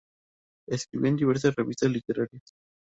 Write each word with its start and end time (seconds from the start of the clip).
Escribió 0.67 1.09
en 1.11 1.15
diversas 1.17 1.53
revistas 1.55 1.91
literarias. 1.91 2.55